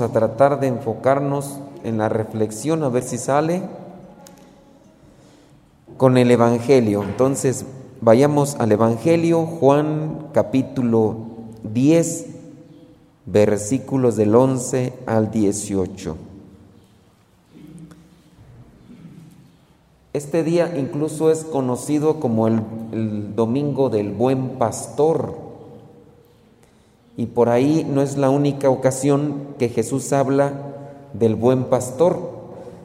[0.00, 3.62] a tratar de enfocarnos en la reflexión, a ver si sale,
[5.96, 7.02] con el Evangelio.
[7.02, 7.64] Entonces,
[8.00, 11.16] vayamos al Evangelio, Juan capítulo
[11.62, 12.26] 10,
[13.26, 16.16] versículos del 11 al 18.
[20.14, 25.43] Este día incluso es conocido como el, Domingo del Buen Pastor.
[27.16, 30.52] Y por ahí no es la única ocasión que Jesús habla
[31.12, 32.18] del buen pastor.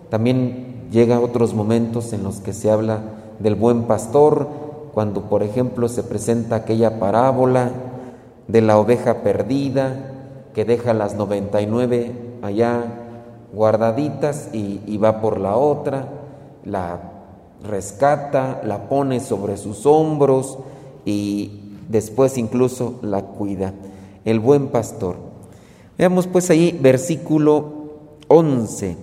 [0.10, 3.00] También llega otros momentos en los que se habla
[3.40, 4.48] del buen pastor,
[4.94, 7.72] cuando por ejemplo se presenta aquella parábola
[8.48, 10.12] de la oveja perdida
[10.54, 12.84] que deja las 99 allá
[13.54, 16.08] guardaditas y, y va por la otra,
[16.66, 17.00] la
[17.64, 20.58] rescata, la pone sobre sus hombros
[21.06, 23.74] y después incluso la cuida.
[24.26, 25.16] El buen pastor.
[25.98, 27.74] Veamos pues ahí versículo
[28.28, 28.96] 11.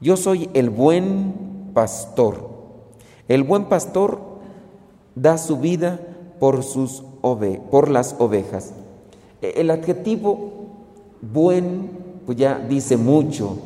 [0.00, 2.50] Yo soy el buen pastor.
[3.28, 4.20] El buen pastor
[5.14, 6.00] da su vida
[6.38, 8.72] por sus ove por las ovejas.
[9.40, 10.50] El adjetivo
[11.20, 11.90] buen
[12.26, 13.56] pues ya dice mucho.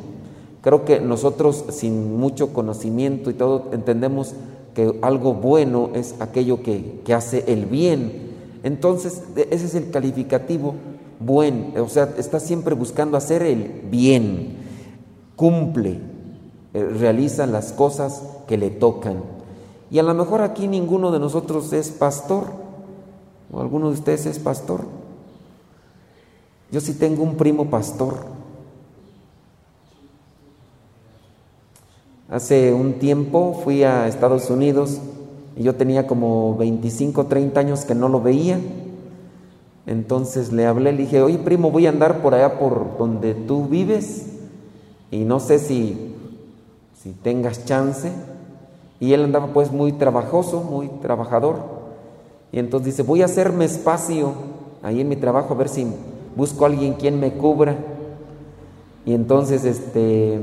[0.61, 4.33] Creo que nosotros sin mucho conocimiento y todo entendemos
[4.73, 8.26] que algo bueno es aquello que, que hace el bien.
[8.63, 10.75] Entonces, ese es el calificativo
[11.19, 14.57] buen, o sea, está siempre buscando hacer el bien,
[15.35, 15.99] cumple,
[16.73, 19.23] eh, realiza las cosas que le tocan.
[19.89, 22.45] Y a lo mejor aquí ninguno de nosotros es pastor,
[23.51, 24.81] o alguno de ustedes es pastor.
[26.71, 28.37] Yo sí tengo un primo pastor.
[32.29, 34.99] Hace un tiempo fui a Estados Unidos
[35.57, 38.59] y yo tenía como 25, 30 años que no lo veía.
[39.85, 43.65] Entonces le hablé, le dije, oye primo, voy a andar por allá por donde tú
[43.65, 44.27] vives
[45.09, 46.13] y no sé si,
[47.01, 48.11] si tengas chance.
[48.99, 51.59] Y él andaba pues muy trabajoso, muy trabajador.
[52.51, 54.33] Y entonces dice, voy a hacerme espacio
[54.83, 55.87] ahí en mi trabajo a ver si
[56.35, 57.75] busco a alguien quien me cubra.
[59.05, 60.39] Y entonces, este,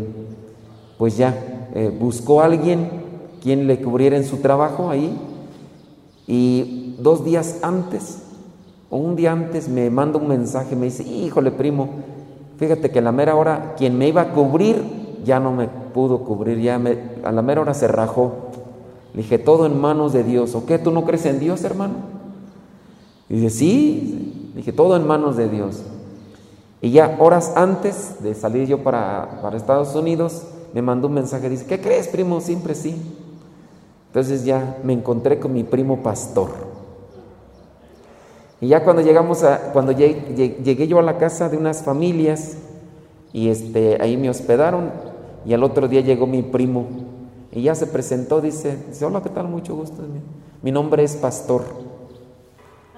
[0.97, 3.04] pues ya, eh, buscó a alguien
[3.45, 5.17] quien le cubriera en su trabajo ahí.
[6.27, 8.25] Y dos días antes
[8.99, 11.89] un día antes me manda un mensaje, me dice, híjole primo,
[12.59, 14.83] fíjate que a la mera hora quien me iba a cubrir
[15.25, 18.33] ya no me pudo cubrir, ya me, a la mera hora se rajó.
[19.15, 20.55] Le dije, todo en manos de Dios.
[20.55, 20.79] ¿O qué?
[20.79, 21.95] ¿Tú no crees en Dios, hermano?
[23.29, 24.53] Y dice, sí.
[24.55, 25.83] Dije, todo en manos de Dios.
[26.83, 30.43] Y ya horas antes de salir yo para, para Estados Unidos,
[30.75, 32.41] me mandó un mensaje, dice, ¿qué crees, primo?
[32.41, 32.95] Siempre sí.
[34.15, 36.51] Entonces ya me encontré con mi primo pastor.
[38.61, 42.57] Y ya cuando llegamos a, cuando llegué, yo a la casa de unas familias
[43.33, 44.93] y este, ahí me hospedaron
[45.45, 46.87] y al otro día llegó mi primo
[47.51, 49.49] y ya se presentó, dice, dice hola, ¿qué tal?
[49.49, 50.05] Mucho gusto.
[50.63, 51.65] Mi nombre es Pastor.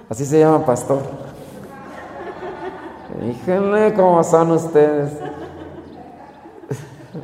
[0.09, 0.99] Así se llama Pastor.
[3.25, 5.13] Díjenle cómo son ustedes.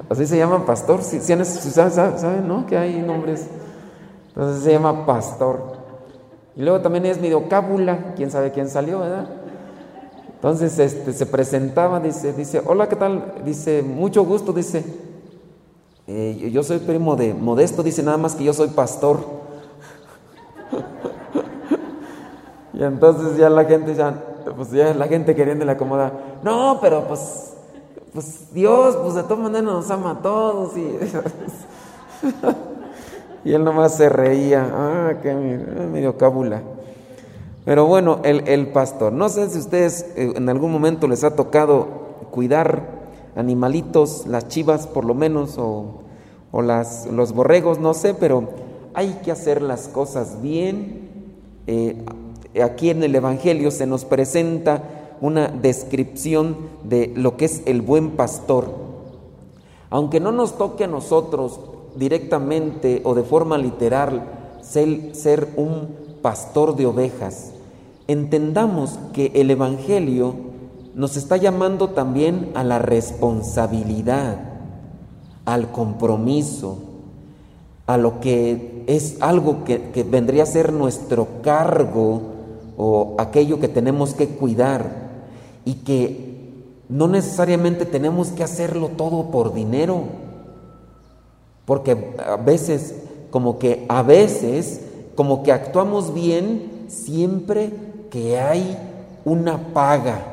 [0.09, 1.03] Así se llama Pastor.
[1.03, 2.65] Si, ¿saben, ¿Saben, no?
[2.65, 3.47] Que hay nombres.
[4.35, 5.61] Entonces se llama Pastor.
[6.55, 9.27] Y luego también es medio cábula, quién sabe quién salió, ¿verdad?
[10.35, 13.35] Entonces este, se presentaba, dice, dice, hola, ¿qué tal?
[13.45, 14.83] Dice, mucho gusto, dice,
[16.07, 19.19] eh, yo soy primo de Modesto, dice nada más que yo soy pastor.
[22.73, 24.15] y entonces ya la gente, ya,
[24.55, 27.53] pues ya la gente queriendo la acomodar, no, pero pues,
[28.13, 30.97] pues Dios, pues de todas maneras nos ama a todos y...
[33.45, 36.61] Y él nomás se reía, ah, qué medio cábula.
[37.65, 41.35] Pero bueno, el, el, pastor, no sé si ustedes eh, en algún momento les ha
[41.35, 41.87] tocado
[42.31, 43.03] cuidar
[43.35, 46.01] animalitos, las chivas por lo menos, o,
[46.51, 48.49] o las, los borregos, no sé, pero
[48.93, 51.09] hay que hacer las cosas bien.
[51.67, 52.03] Eh,
[52.63, 54.83] aquí en el Evangelio se nos presenta
[55.21, 58.71] una descripción de lo que es el buen pastor.
[59.89, 61.59] Aunque no nos toque a nosotros
[61.95, 64.23] directamente o de forma literal
[64.61, 65.89] ser, un
[66.21, 67.51] pastor de ovejas,
[68.07, 70.35] entendamos que el Evangelio
[70.95, 74.37] nos está llamando también a la responsabilidad,
[75.45, 76.77] al compromiso,
[77.87, 82.21] a lo que es algo que, que, vendría a ser nuestro cargo
[82.77, 85.11] o aquello que tenemos que cuidar
[85.65, 86.33] y que
[86.87, 90.22] no necesariamente tenemos que hacerlo todo por dinero
[91.65, 92.95] porque a veces,
[93.31, 94.81] como que a veces,
[95.15, 97.71] como que actuamos bien siempre
[98.09, 98.77] que hay
[99.25, 100.23] una paga,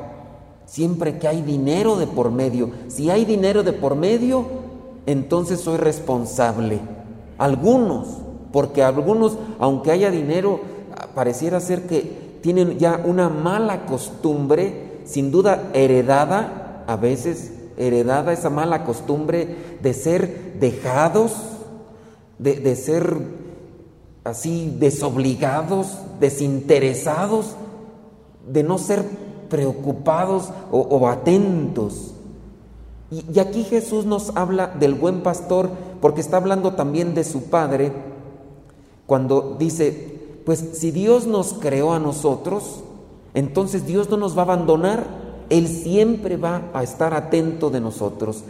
[0.65, 2.69] siempre que hay dinero de por medio.
[2.87, 4.45] Si hay dinero de por medio,
[5.05, 6.79] entonces soy responsable.
[7.37, 8.07] Algunos,
[8.51, 10.59] porque algunos, aunque haya dinero,
[11.15, 18.49] pareciera ser que tienen ya una mala costumbre, sin duda heredada, a veces heredada esa
[18.49, 21.33] mala costumbre de ser dejados,
[22.39, 23.17] de, de ser
[24.23, 27.55] así desobligados, desinteresados,
[28.47, 29.03] de no ser
[29.49, 32.13] preocupados o, atentos.
[33.09, 35.69] Y, y aquí Jesús nos habla del buen pastor
[35.99, 37.91] porque está hablando también de su Padre
[39.05, 42.83] cuando dice, pues si Dios nos creó a nosotros,
[43.33, 45.05] entonces Dios no nos va a abandonar,
[45.49, 48.43] Él siempre va a estar atento de nosotros,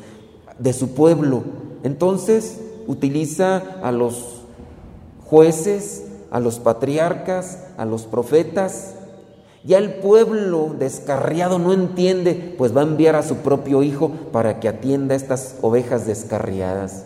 [0.60, 1.44] de su pueblo.
[1.84, 4.44] Entonces utiliza a los
[5.26, 8.96] jueces, a los patriarcas, a los profetas,
[9.64, 14.60] ya el pueblo descarriado no entiende, pues va a enviar a su propio hijo para
[14.60, 17.06] que atienda a estas ovejas descarriadas.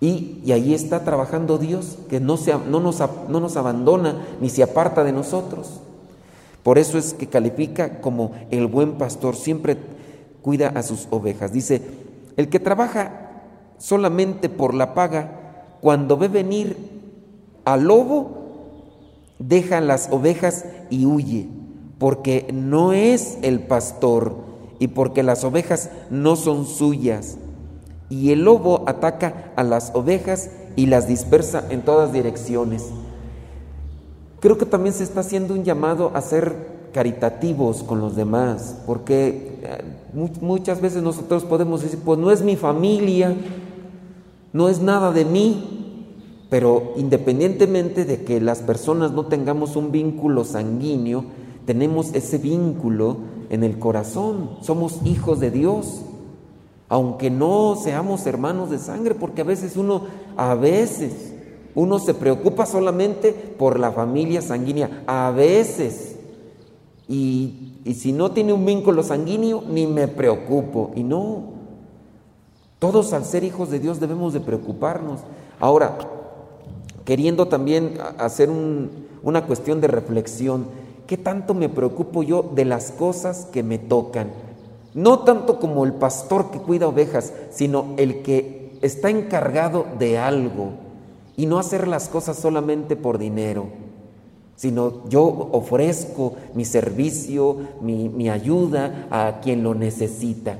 [0.00, 2.36] Y, ahí está trabajando Dios, que no,
[2.68, 5.80] no, nos, no nos abandona ni se aparta de nosotros.
[6.62, 9.76] Por eso es que califica como el buen pastor, siempre
[10.42, 11.52] cuida a sus ovejas.
[11.52, 11.82] Dice,
[12.36, 13.31] el que trabaja
[13.82, 16.76] solamente por la paga, cuando ve venir
[17.64, 18.30] al lobo,
[19.40, 21.48] deja las ovejas y huye,
[21.98, 24.36] porque no es el pastor
[24.78, 27.38] y porque las ovejas no son suyas.
[28.08, 32.84] Y el lobo ataca a las ovejas y las dispersa en todas direcciones.
[34.38, 36.54] Creo que también se está haciendo un llamado a ser
[36.92, 39.82] caritativos con los demás, porque eh,
[40.40, 43.34] muchas veces nosotros podemos decir, pues no es mi familia,
[44.52, 46.06] no es nada de mí,
[46.50, 51.24] pero independientemente de que las personas no tengamos un vínculo sanguíneo,
[51.64, 53.16] tenemos ese vínculo
[53.48, 54.50] en el corazón.
[54.60, 56.02] Somos hijos de Dios.
[56.88, 60.02] Aunque no seamos hermanos de sangre, porque a veces uno,
[60.36, 61.32] a veces,
[61.74, 66.16] uno se preocupa solamente por la familia sanguínea, a veces.
[67.08, 70.90] Y, y si no tiene un vínculo sanguíneo, ni me preocupo.
[70.94, 71.61] Y no,
[72.82, 75.20] todos al ser hijos de Dios debemos de preocuparnos.
[75.60, 75.98] Ahora,
[77.04, 78.50] queriendo también hacer
[79.22, 80.66] una cuestión de reflexión.
[81.06, 84.32] ¿Qué tanto me preocupo yo de las cosas que me tocan?
[84.94, 90.70] No tanto como el pastor que cuida ovejas, sino el que está encargado de algo
[91.36, 93.66] y no hacer las cosas solamente por dinero,
[94.56, 100.58] sino yo ofrezco mi servicio, mi, ayuda a quien lo necesita.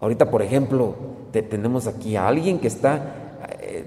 [0.00, 0.94] Ahorita, por ejemplo,
[1.32, 3.84] tenemos aquí a alguien que está eh,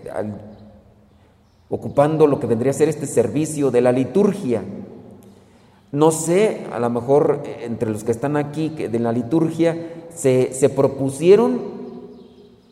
[1.69, 4.63] ocupando lo que vendría a ser este servicio de la liturgia.
[5.91, 9.77] No sé, a lo mejor eh, entre los que están aquí de la liturgia
[10.13, 11.81] se, se propusieron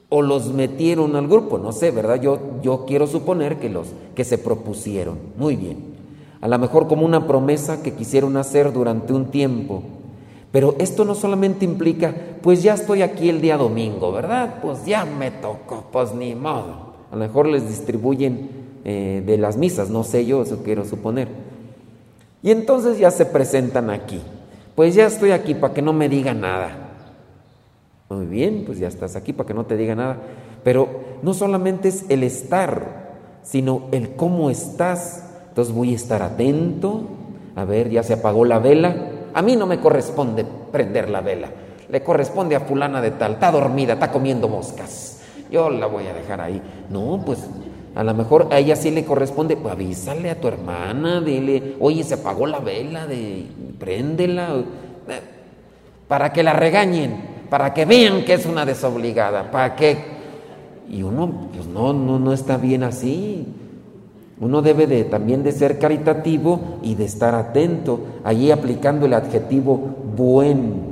[0.09, 2.19] o los metieron al grupo, no sé, ¿verdad?
[2.19, 5.17] Yo, yo quiero suponer que los que se propusieron.
[5.37, 5.77] Muy bien.
[6.41, 9.83] A lo mejor como una promesa que quisieron hacer durante un tiempo.
[10.51, 14.55] Pero esto no solamente implica, pues ya estoy aquí el día domingo, ¿verdad?
[14.61, 16.89] Pues ya me tocó, pues ni modo.
[17.11, 18.49] A lo mejor les distribuyen
[18.83, 21.27] eh, de las misas, no sé yo, eso quiero suponer.
[22.41, 24.21] Y entonces ya se presentan aquí.
[24.75, 26.89] Pues ya estoy aquí para que no me diga nada.
[28.09, 30.17] Muy bien, pues ya estás aquí para que no te diga nada.
[30.63, 30.87] Pero
[31.21, 35.23] no solamente es el estar, sino el cómo estás.
[35.49, 37.03] Entonces voy a estar atento.
[37.55, 39.08] A ver, ya se apagó la vela.
[39.39, 41.47] A mí no me corresponde prender la vela.
[41.89, 43.35] Le corresponde a fulana de tal.
[43.35, 45.21] Está dormida, está comiendo moscas.
[45.49, 46.61] Yo la voy a dejar ahí.
[46.89, 47.39] No, pues
[47.95, 52.03] a lo mejor a ella sí le corresponde, pues avísale a tu hermana, dile, oye,
[52.03, 53.45] se apagó la vela, de,
[53.79, 54.61] préndela,
[56.09, 60.19] para que la regañen, para que vean que es una desobligada, para que...
[60.89, 63.47] Y uno, pues no, no, no está bien así.
[64.41, 69.79] Uno debe de, también de ser caritativo y de estar atento, allí aplicando el adjetivo
[70.15, 70.89] buen.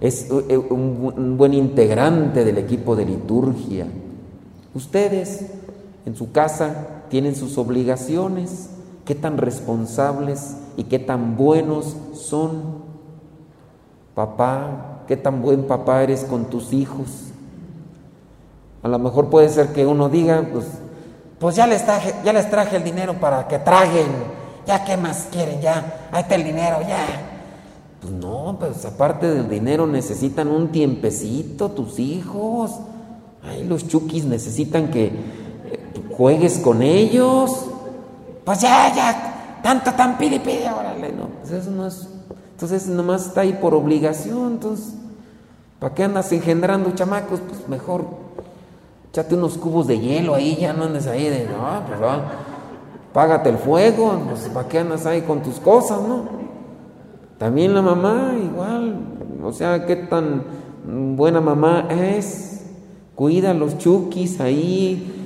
[0.00, 3.86] Es eh, un buen integrante del equipo de liturgia.
[4.74, 5.46] Ustedes
[6.06, 8.70] en su casa tienen sus obligaciones,
[9.04, 12.88] qué tan responsables y qué tan buenos son.
[14.14, 17.28] Papá, qué tan buen papá eres con tus hijos.
[18.82, 20.66] A lo mejor puede ser que uno diga, pues,
[21.38, 24.08] pues ya les traje, ya les traje el dinero para que traguen,
[24.66, 27.06] ya qué más quieren, ya, ahí está el dinero, ya.
[28.00, 32.72] Pues no, pues aparte del dinero necesitan un tiempecito tus hijos.
[33.42, 35.12] Ay, los chukis necesitan que
[36.16, 37.66] juegues con ellos.
[38.44, 41.28] Pues ya, ya, tanto tan pide, pide, órale, no.
[41.40, 42.08] pues eso no es,
[42.52, 44.94] entonces nomás está ahí por obligación, entonces,
[45.78, 47.40] ¿para qué andas engendrando chamacos?
[47.46, 48.06] Pues mejor
[49.10, 52.22] échate unos cubos de hielo ahí, ya no andes ahí de, no, pues va,
[53.12, 56.22] págate el fuego, pues ¿para qué andas ahí con tus cosas, no?
[57.38, 59.00] También la mamá, igual,
[59.42, 60.44] o sea, qué tan
[61.16, 62.66] buena mamá es,
[63.14, 65.18] cuida a los chukis ahí,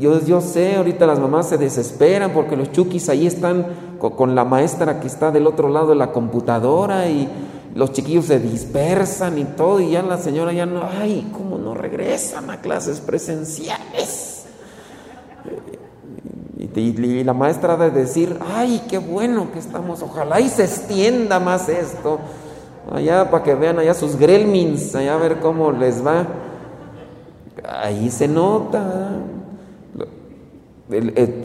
[0.00, 3.66] yo, yo sé, ahorita las mamás se desesperan porque los chukis ahí están
[3.98, 7.28] con, la maestra que está del otro lado de la computadora y
[7.74, 11.74] los chiquillos se dispersan y todo, y ya la señora ya no, ay, ¿cómo no
[11.74, 14.46] regresan a clases presenciales?
[16.74, 21.68] Y, la maestra de decir, ay, qué bueno que estamos, ojalá y se extienda más
[21.68, 22.18] esto,
[22.92, 26.26] allá para que vean allá sus gremlins, allá a ver cómo les va.
[27.66, 29.12] Ahí se nota.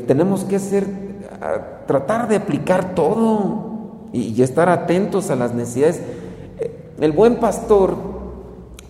[0.08, 0.86] tenemos que ser,
[1.88, 3.65] tratar de aplicar todo
[4.16, 6.02] y, estar atentos a las necesidades.
[7.00, 7.96] El buen pastor,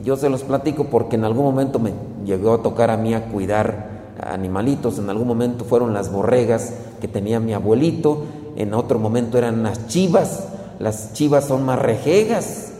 [0.03, 1.93] yo se los platico porque en algún momento me
[2.25, 4.99] llegó a tocar a mí a cuidar animalitos.
[4.99, 9.87] En algún momento fueron las borregas que tenía mi abuelito, en otro momento eran las
[9.87, 10.47] chivas.
[10.79, 12.73] Las chivas son más rejegas.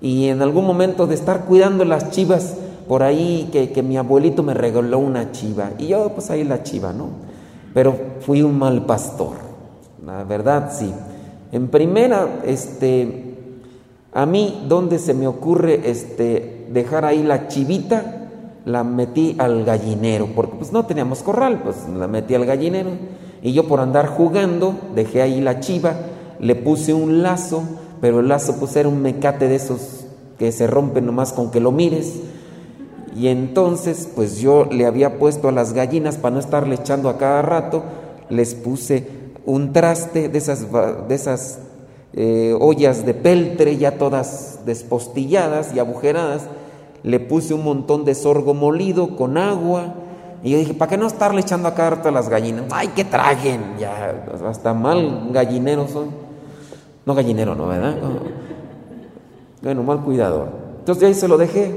[0.00, 2.56] Y en algún momento de estar cuidando las chivas,
[2.88, 5.70] por ahí que, que mi abuelito me regaló una chiva.
[5.78, 7.08] Y yo, pues ahí la chiva, ¿no?
[7.72, 9.36] Pero fui un mal pastor.
[10.04, 10.92] La verdad, sí.
[11.54, 13.36] En primera, este,
[14.12, 18.20] a mí, ¿dónde se me ocurre este, dejar ahí la chivita?
[18.64, 22.90] la metí al gallinero, porque pues no teníamos corral, pues la metí al gallinero.
[23.42, 25.94] Y yo por andar jugando, dejé ahí la chiva,
[26.40, 27.62] le puse un lazo,
[28.00, 30.06] pero el lazo pues era un mecate de esos
[30.38, 32.20] que se rompen nomás con que lo mires.
[33.14, 37.18] Y entonces pues yo le había puesto a las gallinas para no estarle echando a
[37.18, 37.82] cada rato,
[38.30, 39.06] les puse
[39.46, 41.58] un traste de esas, de esas
[42.12, 46.42] eh, ollas de peltre ya todas despostilladas y agujeradas
[47.04, 49.94] le puse un montón de sorgo molido con agua.
[50.42, 52.64] Y yo dije, ¿para qué no estarle echando a carta a las gallinas?
[52.70, 53.76] ¡Ay, que traguen!
[53.78, 56.10] Ya, hasta mal gallinero son.
[57.04, 57.94] No gallinero, ¿no, verdad?
[59.62, 60.48] Bueno, mal cuidador.
[60.78, 61.74] Entonces ahí se lo dejé.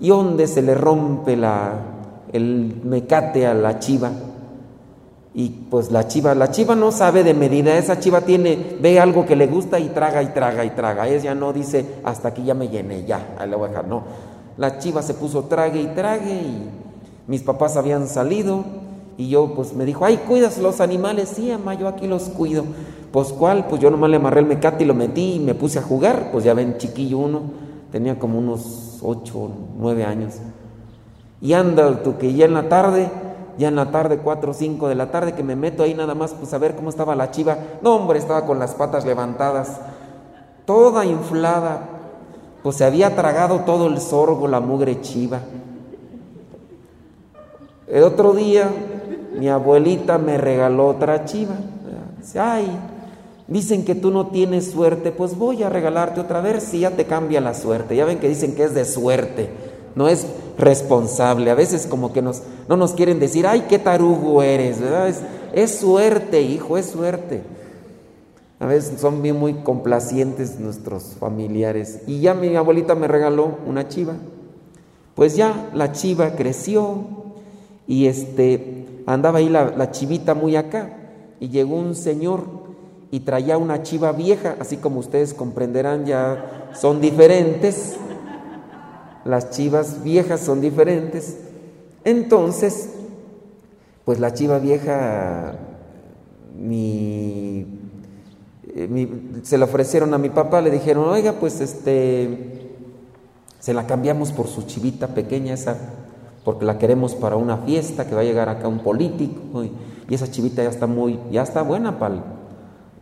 [0.00, 1.72] ¿Y dónde se le rompe la,
[2.32, 4.10] el mecate a la chiva?
[5.34, 9.24] Y pues la chiva, la chiva no sabe de medida, esa chiva tiene, ve algo
[9.24, 11.08] que le gusta y traga y traga y traga.
[11.08, 13.86] Ella no dice, hasta aquí ya me llené, ya, ahí la voy a dejar.
[13.86, 14.02] No,
[14.58, 16.68] la chiva se puso trague y trague y
[17.26, 18.64] mis papás habían salido
[19.16, 21.30] y yo pues me dijo, ay, ¿cuidas los animales?
[21.34, 22.64] Sí, mamá, yo aquí los cuido.
[23.10, 25.78] Pues cuál, pues yo nomás le amarré el mecate y lo metí y me puse
[25.78, 27.42] a jugar, pues ya ven, chiquillo uno,
[27.90, 30.34] tenía como unos ocho, nueve años.
[31.40, 33.10] Y anda, tú que ya en la tarde,
[33.58, 36.14] ya en la tarde, cuatro o cinco de la tarde, que me meto ahí nada
[36.14, 37.56] más, pues a ver cómo estaba la chiva.
[37.82, 39.80] No, hombre, estaba con las patas levantadas,
[40.64, 41.88] toda inflada,
[42.62, 45.40] pues se había tragado todo el sorgo, la mugre chiva.
[47.86, 48.70] El otro día
[49.38, 51.54] mi abuelita me regaló otra chiva.
[52.18, 52.70] Dice, ay,
[53.48, 57.06] dicen que tú no tienes suerte, pues voy a regalarte otra vez si ya te
[57.06, 57.96] cambia la suerte.
[57.96, 59.50] Ya ven que dicen que es de suerte,
[59.94, 60.26] no es
[60.58, 61.50] responsable.
[61.50, 65.20] A veces como que nos, no nos quieren decir, ay, qué tarugo eres, Es,
[65.52, 67.42] es suerte, hijo, es suerte.
[68.60, 72.00] A veces son bien muy complacientes nuestros familiares.
[72.06, 74.14] Y ya mi abuelita me regaló una chiva.
[75.14, 76.98] Pues ya la chiva creció
[77.86, 80.96] y este andaba ahí la, la chivita muy acá.
[81.40, 82.44] Y llegó un señor
[83.10, 87.96] y traía una chiva vieja, así como ustedes comprenderán, ya son diferentes.
[89.24, 91.38] Las chivas viejas son diferentes.
[92.04, 92.90] Entonces,
[94.04, 95.54] pues la chiva vieja,
[96.58, 97.66] mi
[98.74, 99.08] eh,
[99.42, 102.70] se la ofrecieron a mi papá, le dijeron, oiga, pues este,
[103.58, 105.76] se la cambiamos por su chivita pequeña esa,
[106.44, 109.72] porque la queremos para una fiesta, que va a llegar acá un político, y,
[110.10, 112.22] esa chivita ya está muy, ya está buena para,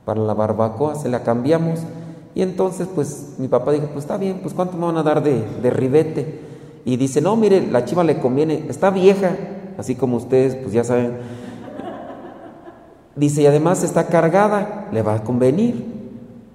[0.05, 1.81] para la barbacoa, se la cambiamos.
[2.35, 5.23] Y entonces, pues mi papá dijo, pues está bien, pues ¿cuánto me van a dar
[5.23, 6.41] de, ribete?
[6.85, 9.37] Y dice, no, mire, la chiva le conviene, está vieja,
[9.77, 11.19] así como ustedes, pues ya saben,
[13.17, 15.85] Dice, y además está cargada, le va a convenir.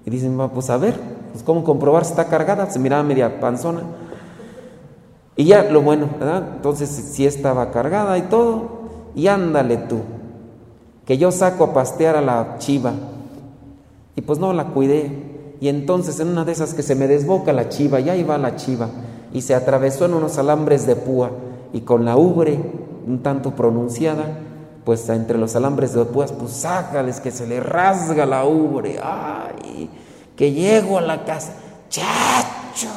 [0.04, 0.98] Y dicen, pues a ver,
[1.32, 3.82] pues cómo comprobar si está cargada, se miraba media panzona.
[5.36, 6.54] Y ya lo bueno, ¿verdad?
[6.56, 8.80] Entonces si estaba cargada y todo,
[9.14, 10.00] y ándale tú,
[11.04, 12.94] que yo saco a pastear a la chiva.
[14.16, 15.35] Y pues no la cuidé.
[15.60, 18.38] Y entonces en una de esas que se me desboca la chiva, y ahí va
[18.38, 18.88] la chiva,
[19.32, 21.30] y se atravesó en unos alambres de púa,
[21.72, 22.58] y con la ubre
[23.06, 24.38] un tanto pronunciada,
[24.84, 29.90] pues entre los alambres de púas, pues sácales que se le rasga la ubre, ay,
[30.36, 31.54] que llego a la casa,
[31.88, 32.88] chacho,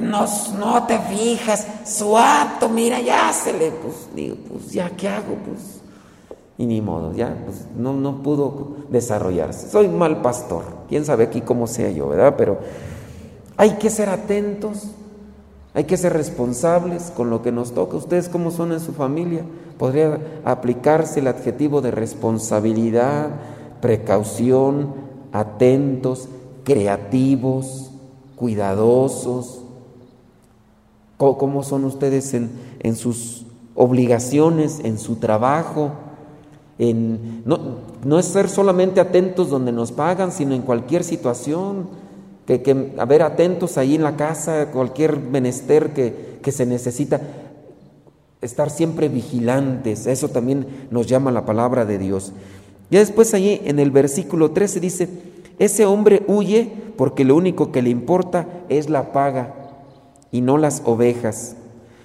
[0.00, 0.26] no,
[0.58, 5.36] no te fijas, suato, mira, ya se le, pues digo, pues ya, ¿qué hago?
[5.46, 5.79] Pues,
[6.60, 9.70] y ni modo, ya, pues no, no pudo desarrollarse.
[9.70, 12.34] Soy mal pastor, quién sabe aquí cómo sea yo, ¿verdad?
[12.36, 12.58] Pero
[13.56, 14.88] hay que ser atentos,
[15.72, 17.96] hay que ser responsables con lo que nos toca.
[17.96, 19.42] ¿Ustedes cómo son en su familia?
[19.78, 23.30] Podría aplicarse el adjetivo de responsabilidad,
[23.80, 24.92] precaución,
[25.32, 26.28] atentos,
[26.64, 27.90] creativos,
[28.36, 29.62] cuidadosos.
[31.16, 32.50] ¿Cómo son ustedes en,
[32.80, 35.92] en sus obligaciones, en su trabajo?
[36.80, 37.58] No,
[38.04, 41.88] no es ser solamente atentos donde nos pagan, sino en cualquier situación.
[42.46, 47.20] Que, que a ver, atentos ahí en la casa, cualquier menester que, que se necesita.
[48.40, 52.32] Estar siempre vigilantes, eso también nos llama la palabra de Dios.
[52.90, 55.08] Ya después allí en el versículo 13 dice,
[55.58, 59.54] ese hombre huye porque lo único que le importa es la paga
[60.32, 61.56] y no las ovejas.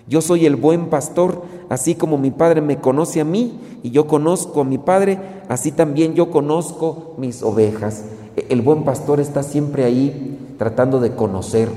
[0.07, 4.05] Yo soy el buen pastor, así como mi Padre me conoce a mí y yo
[4.05, 5.17] conozco a mi Padre,
[5.49, 8.05] así también yo conozco mis ovejas.
[8.37, 11.69] E, el buen pastor está siempre ahí tratando de conocer,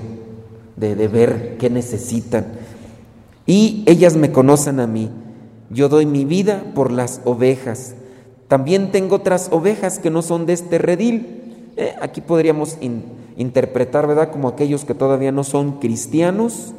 [0.77, 2.47] de, ver qué necesitan.
[3.47, 5.11] Y ellas me conocen a mí.
[5.71, 7.95] Yo doy mi vida por las ovejas.
[8.47, 11.73] También tengo otras ovejas que no son de este redil.
[11.77, 12.77] Eh, aquí podríamos
[13.37, 14.31] interpretar, ¿verdad?
[14.31, 16.75] Como aquellos que todavía no son cristianos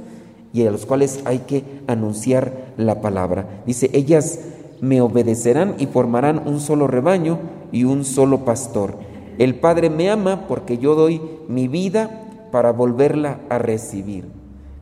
[0.53, 3.61] y a los cuales hay que anunciar la palabra.
[3.65, 4.39] Dice, ellas
[4.81, 7.39] me obedecerán y formarán un solo rebaño
[7.71, 8.95] y un solo pastor.
[9.37, 14.25] El Padre me ama porque yo doy mi vida para volverla a recibir.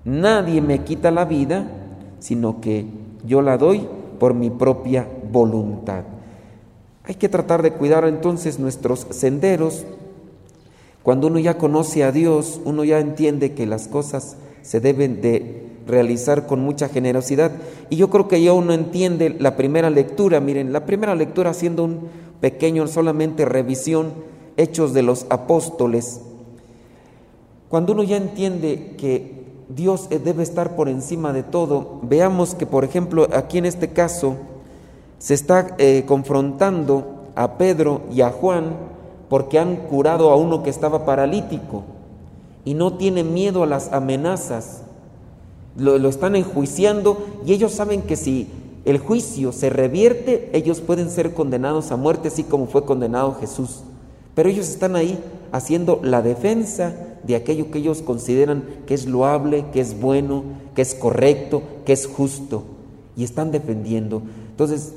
[0.05, 1.67] Nadie me quita la vida,
[2.19, 2.85] sino que
[3.25, 3.87] yo la doy
[4.19, 6.03] por mi propia voluntad.
[7.03, 9.85] Hay que tratar de cuidar entonces nuestros senderos.
[11.03, 15.63] Cuando uno ya conoce a Dios, uno ya entiende que las cosas se deben de
[15.87, 17.53] realizar con mucha generosidad.
[17.89, 21.85] Y yo creo que ya uno entiende la primera lectura, miren, la primera lectura haciendo
[21.85, 22.09] un
[22.41, 24.11] pequeño solamente revisión,
[24.57, 26.19] hechos de los apóstoles.
[27.69, 32.83] Cuando uno ya entiende que Dios debe estar por encima de todo, veamos que, por
[32.83, 34.35] ejemplo, aquí en este caso
[35.17, 38.75] se está eh, confrontando a Pedro y a Juan
[39.29, 41.85] porque han curado a uno que estaba paralítico
[42.67, 44.81] y no tiene miedo a las amenazas.
[45.77, 48.49] Lo, están enjuiciando y ellos saben que si
[48.83, 53.83] el juicio se revierte, ellos pueden ser condenados a muerte, así como fue condenado Jesús.
[54.35, 55.17] Pero ellos están ahí
[55.53, 60.43] haciendo la defensa de aquello que ellos consideran que es loable, que es bueno,
[60.75, 62.65] que es correcto, que es justo.
[63.15, 64.23] Y están defendiendo.
[64.49, 64.91] Entonces,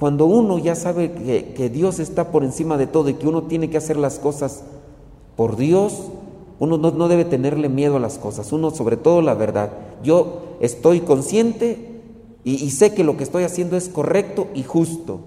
[0.00, 3.44] cuando uno ya sabe que, que Dios está por encima de todo y que uno
[3.44, 4.64] tiene que hacer las cosas
[5.36, 6.10] por Dios,
[6.58, 9.72] uno no, debe tenerle miedo a las cosas, uno sobre todo la verdad.
[10.02, 12.00] Yo estoy consciente
[12.44, 15.20] y, sé que lo que estoy haciendo es correcto y justo.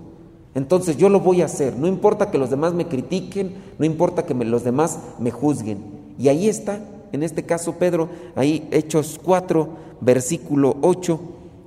[0.55, 1.75] Entonces yo lo voy a hacer.
[1.77, 5.79] No importa que los demás me critiquen, no importa que los demás me juzguen.
[6.17, 6.79] Y ahí está,
[7.11, 9.67] en este caso Pedro, ahí Hechos 4,
[10.01, 11.19] versículo 8,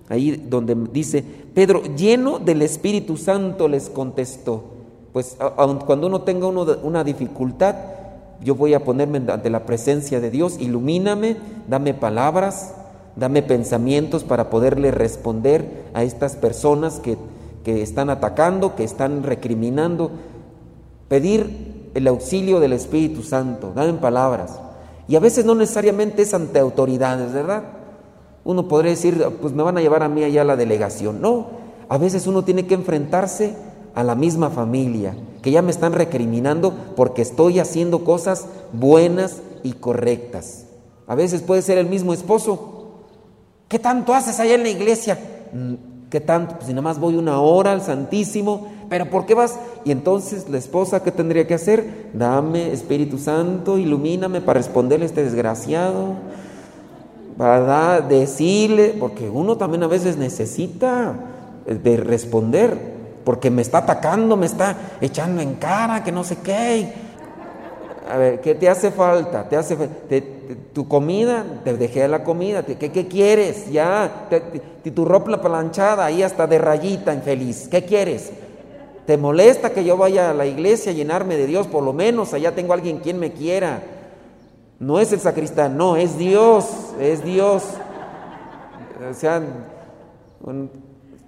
[0.08, 4.64] ahí donde dice, Pedro, lleno del Espíritu Santo, les contestó.
[5.12, 7.74] Pues aun cuando uno tenga una dificultad,
[8.42, 11.37] yo voy a ponerme ante la presencia de Dios, ilumíname,
[11.68, 12.74] dame palabras,
[13.16, 17.18] dame pensamientos para poderle responder a estas personas que,
[17.64, 20.11] que están atacando, que están recriminando.
[21.09, 24.59] Pedir el auxilio del Espíritu Santo, dame palabras.
[25.07, 27.64] Y a veces no necesariamente es ante autoridades, ¿verdad?
[28.44, 31.20] Uno podría decir, pues me van a llevar a mí allá a la delegación.
[31.20, 31.48] No,
[31.88, 33.55] a veces uno tiene que enfrentarse
[33.94, 39.72] a la misma familia, que ya me están recriminando porque estoy haciendo cosas buenas y
[39.72, 40.66] correctas.
[41.07, 42.90] A veces puede ser el mismo esposo.
[43.68, 45.18] ¿Qué tanto haces allá en la iglesia?
[45.53, 45.74] Mm,
[46.11, 46.57] ¿Qué tanto?
[46.57, 49.59] Pues si nada más voy una hora al Santísimo, pero ¿por qué vas?
[49.85, 52.11] Y entonces la esposa, ¿qué tendría que hacer?
[52.12, 56.14] Dame Espíritu Santo, ilumíname para responderle a este desgraciado,
[57.38, 61.14] para decirle, porque uno también a veces necesita
[61.66, 62.99] eh, de responder
[63.30, 66.92] porque me está atacando, me está echando en cara, que no sé qué.
[68.10, 69.48] A ver, ¿qué te hace falta?
[69.48, 69.76] ¿Te hace
[70.72, 71.44] tu comida?
[71.62, 72.64] Te dejé la comida.
[72.64, 73.70] ¿Qué, quieres?
[73.70, 74.28] Ya,
[74.92, 77.68] tu ropa planchada ahí hasta de rayita, infeliz.
[77.68, 78.32] ¿Qué quieres?
[79.06, 81.68] ¿Te molesta que yo vaya a la iglesia a llenarme de Dios?
[81.68, 83.80] Por lo menos allá tengo alguien quien me quiera.
[84.80, 86.66] No es el sacristán, no, es Dios,
[86.98, 87.62] es Dios.
[89.08, 89.40] O sea,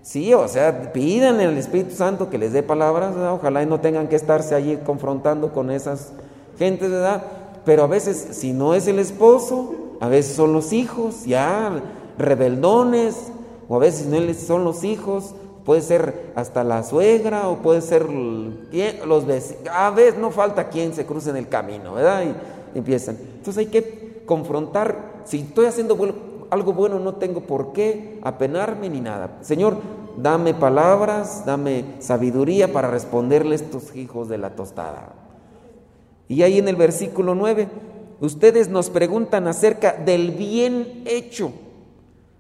[0.03, 4.09] Sí, o sea, pídanle al Espíritu Santo que les dé palabras, ojalá y no tengan
[4.09, 6.13] que estarse allí confrontando con esas
[6.59, 7.23] gentes, ¿verdad?
[7.65, 11.81] Pero a veces, si no es el esposo, a veces son los hijos, ya,
[12.19, 13.15] rebeldones,
[13.69, 18.09] o a veces no son los hijos, puede ser hasta la suegra, o puede ser
[18.11, 22.25] los vecinos, a veces no falta quien se cruce en el camino, ¿verdad?
[22.25, 23.17] Y empiezan.
[23.37, 25.97] Entonces hay que confrontar, si estoy haciendo
[26.53, 29.39] algo bueno, no tengo por qué apenarme ni nada.
[29.41, 29.79] Señor,
[30.19, 35.15] dame palabras, dame sabiduría para responderle a estos hijos de la tostada.
[36.29, 37.69] Y ahí en el versículo 9,
[38.21, 41.53] ustedes nos preguntan acerca del bien hecho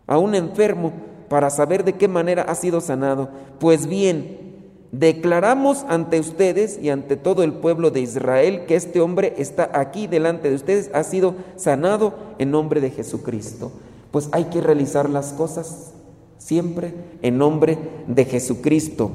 [0.07, 0.92] a un enfermo
[1.31, 3.31] para saber de qué manera ha sido sanado.
[3.61, 4.59] Pues bien,
[4.90, 10.07] declaramos ante ustedes y ante todo el pueblo de Israel que este hombre está aquí
[10.07, 13.72] delante de ustedes, ha sido sanado en nombre de Jesucristo.
[14.12, 15.92] Pues hay que realizar las cosas
[16.38, 19.11] siempre en nombre de Jesucristo,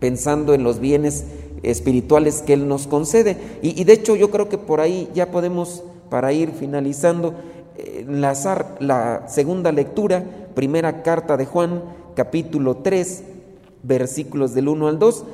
[0.00, 1.24] pensando en los bienes
[1.62, 3.36] espirituales que Él nos concede.
[3.62, 7.34] Y, de hecho yo creo que por ahí ya podemos, para ir finalizando,
[7.76, 11.82] enlazar la segunda lectura, primera carta de Juan,
[12.14, 13.24] capítulo 3,
[13.82, 15.24] versículos del 1 al 2,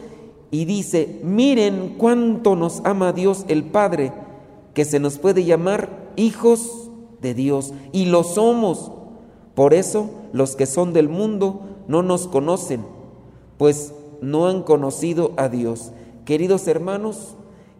[0.51, 4.13] y dice, miren cuánto nos ama Dios el Padre,
[4.75, 6.91] que se nos puede llamar hijos
[7.25, 8.93] de Dios, y lo somos.
[9.57, 12.85] Por eso los que son del mundo no nos conocen,
[13.59, 15.91] pues no han conocido a Dios.
[16.25, 17.35] Queridos hermanos,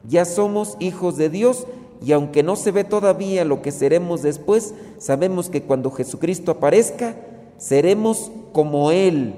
[0.09, 1.67] ya somos hijos de Dios
[2.05, 7.17] y aunque no se ve todavía lo que seremos después, sabemos que cuando Jesucristo aparezca,
[7.59, 9.35] seremos como Él,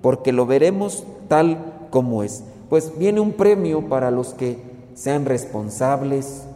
[0.00, 2.44] porque lo veremos tal como es.
[2.68, 4.58] Pues viene un premio para los que
[4.94, 6.47] sean responsables,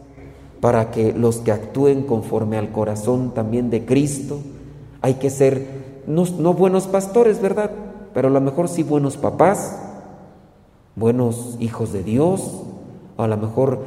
[0.62, 4.38] para que los que actúen conforme al corazón también de Cristo.
[5.00, 5.66] Hay que ser
[6.06, 7.72] no, no buenos pastores, ¿verdad?
[8.14, 9.76] Pero a lo mejor sí buenos papás,
[10.94, 12.62] buenos hijos de Dios,
[13.16, 13.80] a lo mejor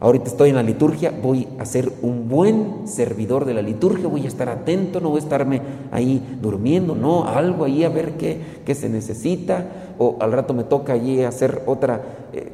[0.00, 4.24] ahorita estoy en la liturgia, voy a ser un buen servidor de la liturgia, voy
[4.24, 5.62] a estar atento, no voy a estarme
[5.92, 10.64] ahí durmiendo, no, algo ahí a ver qué, qué se necesita, o al rato me
[10.64, 12.50] toca allí hacer otra eh,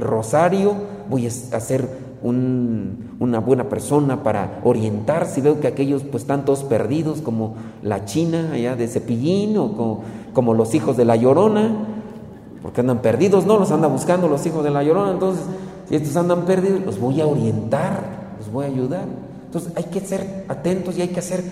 [0.00, 0.72] rosario,
[1.10, 6.64] voy a hacer una buena persona para orientar, si veo que aquellos pues están todos
[6.64, 10.00] perdidos, como la China allá de Cepillín, o como,
[10.32, 11.96] como los hijos de la Llorona,
[12.66, 15.44] porque andan perdidos, no, los anda buscando los hijos de la llorona, entonces
[15.88, 18.02] si estos andan perdidos, los voy a orientar,
[18.38, 19.04] los voy a ayudar.
[19.44, 21.44] Entonces hay que ser atentos y hay que hacer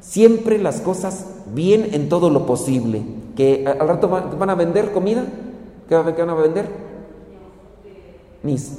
[0.00, 3.02] siempre las cosas bien en todo lo posible.
[3.36, 5.24] Que al rato van, a vender comida,
[5.88, 6.68] ¿qué van a vender?
[8.42, 8.78] Mis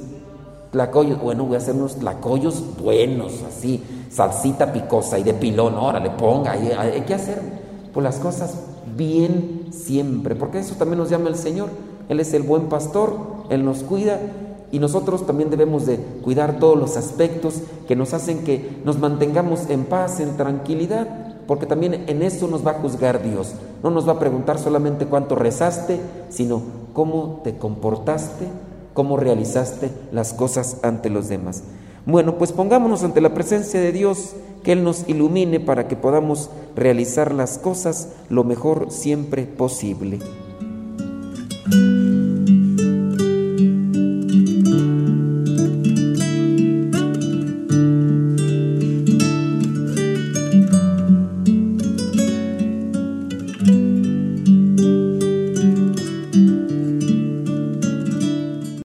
[0.70, 6.10] tlacoyos, bueno, voy a hacer unos tlacoyos buenos, así, salsita picosa y de pilón, órale,
[6.10, 7.40] ponga, hay, hay que hacer
[7.92, 8.54] pues las cosas
[8.96, 11.68] bien siempre, porque eso también nos llama el Señor.
[12.08, 13.14] Él es el buen pastor,
[13.50, 14.18] Él nos cuida
[14.72, 19.68] y nosotros también debemos de cuidar todos los aspectos que nos hacen que nos mantengamos
[19.68, 21.08] en paz, en tranquilidad,
[21.46, 23.52] porque también en eso nos va a juzgar Dios.
[23.82, 28.46] No nos va a preguntar solamente cuánto rezaste, sino cómo te comportaste,
[28.92, 31.62] cómo realizaste las cosas ante los demás.
[32.06, 36.50] Bueno, pues pongámonos ante la presencia de Dios, que Él nos ilumine para que podamos
[36.76, 40.18] realizar las cosas lo mejor siempre posible.